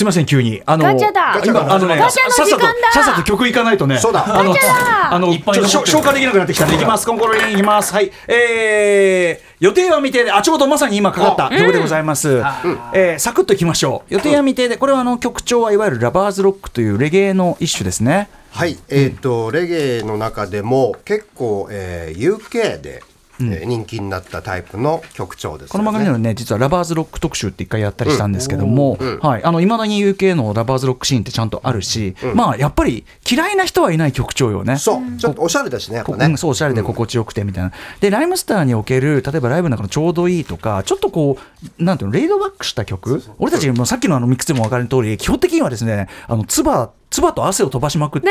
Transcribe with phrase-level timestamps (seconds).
[0.00, 0.62] すみません急に。
[0.64, 1.38] あのガチャだ。
[1.44, 3.98] 今あのねガチャのさっさと時間ださっさと曲いかないとね。
[3.98, 4.24] そうだ。
[4.24, 4.54] あの
[5.10, 6.76] あのいっ消化できなくなってきたんで。
[6.76, 7.06] いきます。
[7.06, 7.92] コンコロリンいきます。
[7.92, 8.10] はい。
[8.26, 12.42] えー予定は未定であちょうどまさに今かかった曲でございます、
[12.94, 14.14] えーサクッといきましょう。
[14.14, 18.30] 予定は未定でこれはあの曲調はいわゆるラバーズロックというレゲエの一種ですね。
[18.52, 23.02] はい、えっ、とレゲエの中でも結構、えー UK で、
[23.42, 25.70] えー人気になったタイプの曲調ですよね。
[25.72, 34.76] この番組ではね実はラバーズロック特集って一回やったりしたんですけども、はい、あの未だに UK のラバーズロックシーンってちゃんとあるし、まあやっぱり嫌いな人はいない曲調よね。
[34.76, 36.26] そう、ちょっとおしゃれだしね、やっぱこね。
[36.26, 41.38] うんそうおしゃれで心地よくてみたいな、でライムスターにおける例えばライブの中のちょうどいいとかちょっとこ
[41.78, 43.22] うなんていうのレイドバックした曲？
[43.38, 48.30] 俺たちもさっきのあのミックスでも分かる通り基本的にはですねあの唾唾と汗を飛ばしまくって、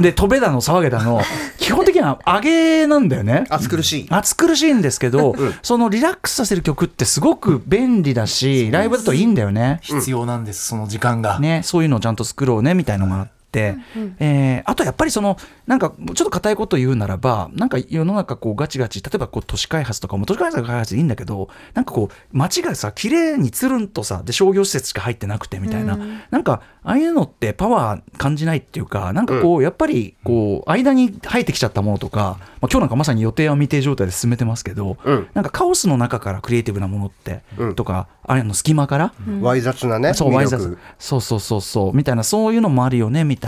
[0.00, 1.20] で飛べだの騒げだの
[1.58, 3.44] 基本的には上げなんだよね。
[3.50, 4.06] 暑苦しい。
[4.10, 9.80] 暑苦しいんですけど、そのリラックスさせる曲ってすごく便利だしライブだといいんだよね。
[9.82, 11.38] 必要なんです、その時間が。
[11.38, 25.98] ね、そういうのをちゃんと作ろうねみたいのがあって、えーあとやっぱりそのなんかちょっと硬いこと言うならばなんか世の中こうガチガチ例えばこう都市開発とかも都市開発が開発でいいんだけどなんかこう街がさ綺麗につるんとさで商業施設しか入ってなくてみたいな、
[26.30, 35.28] なんかああいうのってパワー感じないっていうかなんかこう、やっぱりこう間に入ってきちゃったものとか、まあ、今日なんかまさに予定は未定状態で進めてますけど、うん。
[35.34, 37.74] なんかカオスの中からクリエイティブなものって、うん。
[37.74, 40.78] とかあれの隙間から、わい雑なね、そう、ワイザー魅力。
[40.98, 43.47] そうそうそうそう、みたいな、そういうのもあるよね、みた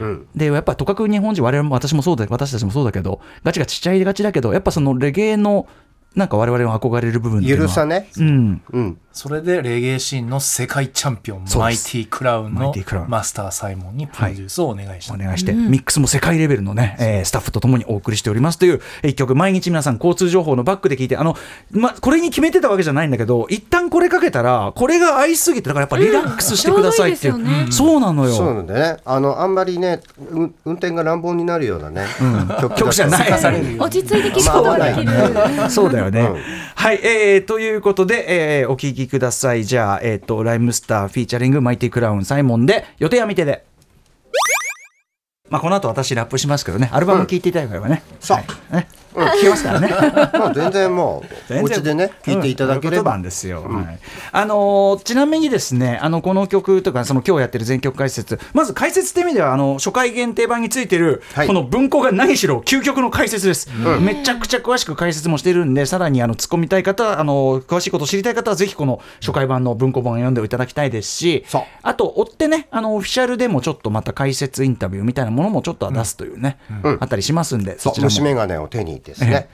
[0.00, 0.26] うん。
[0.34, 5.66] で、やっぱりとかく日本人、我々も私もそうだ、私たちもそうだけど、ガチがちっちゃいがちだけど、やっぱそのレゲエの、
[6.16, 7.68] なんか我々の憧れる部分っていうのは。
[7.68, 8.08] さね。
[8.18, 8.62] うん。
[8.72, 8.98] うん。
[9.12, 21.34] それでレゲエシーンの世界チャンピオンマイティクラウンのマイティクラウンマスターサイモンにプロデュースをお願いした、お願いして、ミックスも世界レベルのね、えースタッフとともにお送りしておりますという一曲、毎日皆さん交通情報のバックで聞いて、あの、
[21.70, 27.36] ま、これに決めてたわけじゃないんだけど、一旦これかけたら、これが合いすぎて、だからやっぱリラックスしてくださいっていう。
[27.36, 28.32] うんちょうどいいですそうなのよ。
[28.34, 32.04] そうなんでね、あの、あんまりね、う運転が乱暴になるようなね、
[32.60, 33.32] 曲曲じゃない。
[33.78, 35.70] 落ち着いて聞くことができる。
[35.70, 36.20] そうだよね。
[36.20, 36.36] うん
[36.74, 39.64] はい、えー、ということで、えーお聞きください。
[39.64, 43.64] じゃあ、えっ、と、ライムスターフィーチャリングマイティクラウンサイモンで、予定は未定で。
[45.48, 48.02] まあ、この後私ラップしますけどね、アルバム聴いていただければね。
[48.20, 48.46] そうはい。
[48.74, 48.88] ね。
[49.16, 49.88] 聞けますからね。
[50.32, 53.02] まあ全然もう、 全然お家でね、聞いていただければ。
[53.02, 53.22] うんこういうん。
[53.22, 53.62] ですよ。
[53.62, 53.98] はい。
[54.32, 61.46] あのーちなみにですね、あのこの曲とかその今日やってる全曲解説、まず解説って意味ではあの初回限定版についてる、はい。
[61.46, 63.70] この文庫が何しろ究極の解説です。
[64.00, 76.98] めちゃくちゃ詳しく解説もしてるんで、さらにあの突っ込みたい方、あの詳しいことを知りたい方はぜひこの初回版の文庫版を読んでいただきたいですしそう、あと追ってね、あのオフィシャルでもちょっとまた解説インタビューみたいなものもちょっとは出すというね、うん。
[77.00, 78.06] あったりしますんで、そ、そうちらも。
[78.06, 79.48] 虫眼鏡を手にですね。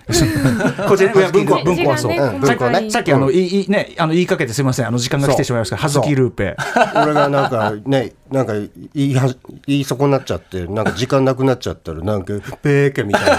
[0.89, 2.91] こちらいや文庫は文庫はそう。
[2.91, 4.87] さっきあの、いいねあの言いかけてすみません。
[4.87, 5.77] あの時間が来てしまいました。
[5.77, 6.57] はずきルーペ。
[6.95, 8.71] 俺がなんかね、なんか言
[9.11, 9.35] いは
[9.67, 13.37] 言い損なっちゃって、なんか時間なくなっちゃったら、なんか、ペーケみたいな。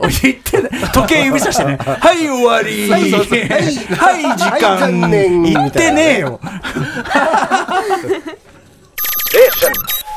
[0.22, 1.78] 言ってね時計指さしてね。
[1.80, 2.88] はい終わり。
[2.88, 3.38] そうそうそう。
[3.40, 6.40] はい時はい間言ってねえよ.